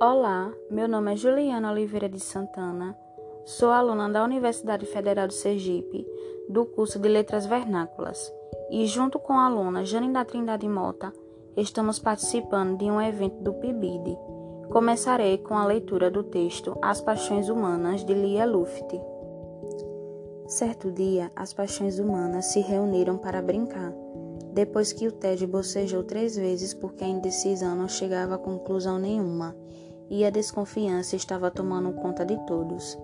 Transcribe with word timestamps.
Olá, 0.00 0.52
meu 0.70 0.88
nome 0.88 1.12
é 1.12 1.16
Juliana 1.16 1.72
Oliveira 1.72 2.08
de 2.08 2.20
Santana, 2.20 2.96
sou 3.44 3.70
aluna 3.70 4.08
da 4.08 4.22
Universidade 4.22 4.86
Federal 4.86 5.26
de 5.26 5.34
Sergipe, 5.34 6.06
do 6.48 6.64
curso 6.64 6.98
de 6.98 7.08
Letras 7.08 7.46
Vernáculas, 7.46 8.32
e 8.70 8.86
junto 8.86 9.18
com 9.18 9.32
a 9.32 9.46
aluna 9.46 9.84
Jane 9.84 10.12
da 10.12 10.24
Trindade 10.24 10.68
Mota, 10.68 11.12
estamos 11.56 11.98
participando 11.98 12.78
de 12.78 12.84
um 12.84 13.00
evento 13.00 13.42
do 13.42 13.54
PIBID. 13.54 14.16
Começarei 14.70 15.38
com 15.38 15.54
a 15.54 15.66
leitura 15.66 16.10
do 16.10 16.22
texto 16.22 16.76
As 16.80 17.00
Paixões 17.00 17.48
Humanas, 17.48 18.04
de 18.04 18.14
Lia 18.14 18.46
Luft. 18.46 18.88
Certo 20.46 20.90
dia, 20.90 21.30
as 21.36 21.52
paixões 21.52 21.98
humanas 21.98 22.46
se 22.46 22.60
reuniram 22.60 23.18
para 23.18 23.42
brincar. 23.42 23.92
Depois 24.52 24.92
que 24.92 25.06
o 25.06 25.12
tédio 25.12 25.46
bocejou 25.46 26.02
três 26.02 26.36
vezes 26.36 26.74
porque 26.74 27.04
a 27.04 27.08
indecisão 27.08 27.76
não 27.76 27.88
chegava 27.88 28.34
a 28.34 28.38
conclusão 28.38 28.98
nenhuma 28.98 29.56
e 30.10 30.24
a 30.24 30.30
desconfiança 30.30 31.16
estava 31.16 31.50
tomando 31.50 31.92
conta 31.92 32.24
de 32.24 32.36
todos. 32.46 32.98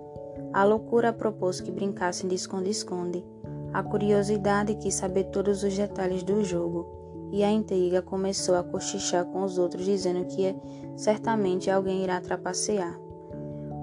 A 0.52 0.64
loucura 0.64 1.12
propôs 1.12 1.60
que 1.60 1.70
brincassem 1.70 2.28
de 2.28 2.34
esconde-esconde. 2.34 3.24
A 3.72 3.82
curiosidade 3.82 4.74
quis 4.76 4.94
saber 4.94 5.24
todos 5.24 5.62
os 5.62 5.76
detalhes 5.76 6.22
do 6.22 6.44
jogo. 6.44 6.86
E 7.32 7.42
a 7.42 7.50
intriga 7.50 8.00
começou 8.00 8.54
a 8.54 8.62
cochichar 8.62 9.24
com 9.24 9.42
os 9.42 9.58
outros, 9.58 9.84
dizendo 9.84 10.24
que 10.26 10.54
certamente 10.96 11.68
alguém 11.68 12.04
irá 12.04 12.20
trapacear. 12.20 13.03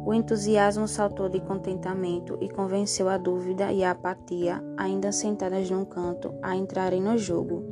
O 0.05 0.13
entusiasmo 0.13 0.87
saltou 0.87 1.29
de 1.29 1.39
contentamento 1.39 2.37
e 2.41 2.49
convenceu 2.49 3.07
a 3.07 3.17
dúvida 3.17 3.71
e 3.71 3.83
a 3.83 3.91
apatia, 3.91 4.63
ainda 4.75 5.11
sentadas 5.11 5.69
num 5.69 5.85
canto, 5.85 6.33
a 6.41 6.55
entrarem 6.55 7.01
no 7.01 7.17
jogo. 7.17 7.63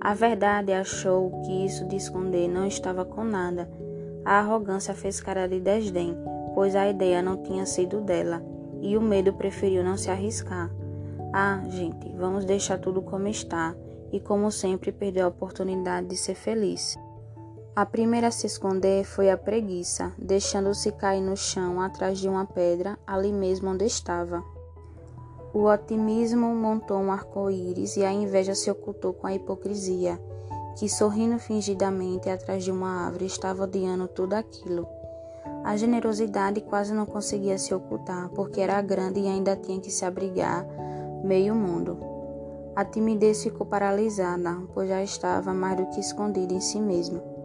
A 0.00 0.14
verdade 0.14 0.72
achou 0.72 1.42
que 1.42 1.64
isso 1.64 1.86
de 1.86 1.96
esconder 1.96 2.48
não 2.48 2.66
estava 2.66 3.04
com 3.04 3.22
nada 3.22 3.68
a 4.24 4.38
arrogância 4.38 4.94
fez 4.94 5.20
cara 5.20 5.48
de 5.48 5.60
desdém, 5.60 6.16
pois 6.54 6.76
a 6.76 6.88
ideia 6.88 7.22
não 7.22 7.42
tinha 7.42 7.64
sido 7.64 8.00
dela, 8.00 8.42
e 8.80 8.96
o 8.96 9.00
medo 9.00 9.32
preferiu 9.32 9.82
não 9.82 9.96
se 9.96 10.10
arriscar. 10.10 10.70
Ah, 11.32 11.62
gente, 11.68 12.08
vamos 12.16 12.44
deixar 12.44 12.78
tudo 12.78 13.00
como 13.02 13.28
está, 13.28 13.74
e 14.12 14.20
como 14.20 14.50
sempre 14.50 14.92
perdeu 14.92 15.24
a 15.24 15.28
oportunidade 15.28 16.08
de 16.08 16.16
ser 16.16 16.34
feliz. 16.34 16.98
A 17.80 17.86
primeira 17.86 18.26
a 18.26 18.30
se 18.30 18.46
esconder 18.46 19.04
foi 19.04 19.30
a 19.30 19.38
preguiça, 19.38 20.12
deixando-se 20.18 20.92
cair 20.92 21.22
no 21.22 21.34
chão 21.34 21.80
atrás 21.80 22.18
de 22.18 22.28
uma 22.28 22.44
pedra, 22.44 22.98
ali 23.06 23.32
mesmo 23.32 23.70
onde 23.70 23.86
estava. 23.86 24.44
O 25.54 25.64
otimismo 25.64 26.54
montou 26.54 26.98
um 26.98 27.10
arco-íris 27.10 27.96
e 27.96 28.04
a 28.04 28.12
inveja 28.12 28.54
se 28.54 28.70
ocultou 28.70 29.14
com 29.14 29.26
a 29.26 29.32
hipocrisia 29.34 30.20
que 30.78 30.90
sorrindo 30.90 31.38
fingidamente 31.38 32.28
atrás 32.28 32.64
de 32.64 32.70
uma 32.70 33.06
árvore 33.06 33.24
estava 33.24 33.62
odiando 33.62 34.06
tudo 34.08 34.34
aquilo. 34.34 34.86
A 35.64 35.74
generosidade 35.74 36.60
quase 36.60 36.92
não 36.92 37.06
conseguia 37.06 37.56
se 37.56 37.72
ocultar, 37.72 38.28
porque 38.34 38.60
era 38.60 38.82
grande 38.82 39.20
e 39.20 39.26
ainda 39.26 39.56
tinha 39.56 39.80
que 39.80 39.90
se 39.90 40.04
abrigar 40.04 40.66
meio 41.24 41.54
mundo. 41.54 41.96
A 42.76 42.84
timidez 42.84 43.42
ficou 43.42 43.66
paralisada, 43.66 44.54
pois 44.74 44.86
já 44.86 45.02
estava 45.02 45.54
mais 45.54 45.78
do 45.78 45.86
que 45.86 46.00
escondida 46.00 46.52
em 46.52 46.60
si 46.60 46.78
mesma. 46.78 47.39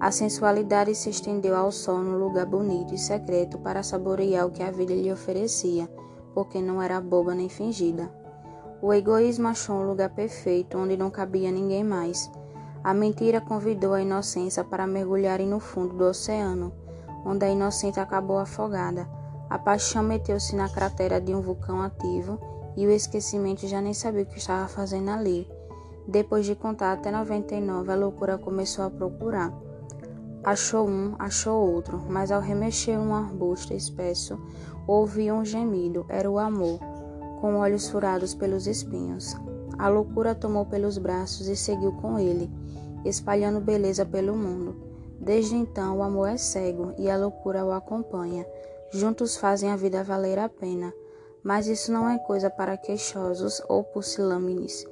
A 0.00 0.10
sensualidade 0.10 0.94
se 0.94 1.10
estendeu 1.10 1.56
ao 1.56 1.72
sol 1.72 1.98
no 1.98 2.18
lugar 2.18 2.46
bonito 2.46 2.94
e 2.94 2.98
secreto 2.98 3.58
para 3.58 3.82
saborear 3.82 4.46
o 4.46 4.50
que 4.50 4.62
a 4.62 4.70
vida 4.70 4.94
lhe 4.94 5.12
oferecia, 5.12 5.88
porque 6.34 6.60
não 6.60 6.82
era 6.82 7.00
boba 7.00 7.34
nem 7.34 7.48
fingida. 7.48 8.10
O 8.82 8.92
egoísmo 8.92 9.48
achou 9.48 9.76
um 9.76 9.86
lugar 9.86 10.10
perfeito 10.10 10.76
onde 10.76 10.96
não 10.96 11.10
cabia 11.10 11.50
ninguém 11.50 11.82
mais 11.82 12.30
a 12.84 12.92
mentira 12.92 13.40
convidou 13.40 13.94
a 13.94 14.02
inocência 14.02 14.62
para 14.62 14.86
mergulharem 14.86 15.48
no 15.48 15.58
fundo 15.58 15.94
do 15.94 16.04
oceano, 16.04 16.70
onde 17.24 17.46
a 17.46 17.48
inocente 17.48 17.98
acabou 17.98 18.38
afogada. 18.38 19.08
A 19.48 19.58
paixão 19.58 20.02
meteu-se 20.02 20.54
na 20.54 20.68
cratera 20.68 21.18
de 21.18 21.34
um 21.34 21.40
vulcão 21.40 21.80
ativo 21.80 22.38
e 22.76 22.86
o 22.86 22.90
esquecimento 22.90 23.66
já 23.66 23.80
nem 23.80 23.94
sabia 23.94 24.24
o 24.24 24.26
que 24.26 24.36
estava 24.36 24.68
fazendo 24.68 25.08
ali. 25.08 25.48
Depois 26.06 26.44
de 26.44 26.54
contar 26.54 26.92
até 26.92 27.10
99, 27.10 27.90
a 27.90 27.94
loucura 27.96 28.36
começou 28.36 28.84
a 28.84 28.90
procurar. 28.90 29.50
Achou 30.44 30.86
um, 30.86 31.14
achou 31.18 31.72
outro, 31.72 32.02
mas 32.08 32.30
ao 32.30 32.40
remexer 32.40 32.98
um 32.98 33.14
arbusto 33.14 33.72
espesso, 33.72 34.38
ouviu 34.86 35.34
um 35.34 35.44
gemido. 35.44 36.04
Era 36.08 36.30
o 36.30 36.38
amor, 36.38 36.78
com 37.40 37.56
olhos 37.56 37.88
furados 37.88 38.34
pelos 38.34 38.66
espinhos. 38.66 39.34
A 39.78 39.88
loucura 39.88 40.34
tomou 40.34 40.66
pelos 40.66 40.98
braços 40.98 41.48
e 41.48 41.56
seguiu 41.56 41.92
com 41.92 42.18
ele 42.18 42.50
espalhando 43.04 43.60
beleza 43.60 44.04
pelo 44.04 44.34
mundo. 44.34 44.76
Desde 45.20 45.54
então, 45.54 45.98
o 45.98 46.02
amor 46.02 46.28
é 46.28 46.36
cego 46.36 46.94
e 46.98 47.08
a 47.10 47.16
loucura 47.16 47.64
o 47.64 47.72
acompanha. 47.72 48.46
Juntos 48.90 49.36
fazem 49.36 49.70
a 49.70 49.76
vida 49.76 50.02
valer 50.02 50.38
a 50.38 50.48
pena. 50.48 50.92
Mas 51.42 51.66
isso 51.66 51.92
não 51.92 52.08
é 52.08 52.18
coisa 52.18 52.48
para 52.48 52.76
queixosos 52.76 53.60
ou 53.68 53.84
pusilâmines, 53.84 54.86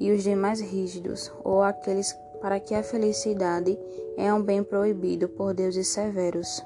e 0.00 0.10
os 0.10 0.24
demais 0.24 0.60
rígidos, 0.60 1.32
ou 1.44 1.62
aqueles 1.62 2.12
para 2.42 2.58
que 2.58 2.74
a 2.74 2.82
felicidade 2.82 3.78
é 4.18 4.34
um 4.34 4.42
bem 4.42 4.64
proibido 4.64 5.28
por 5.28 5.54
deuses 5.54 5.86
severos. 5.86 6.60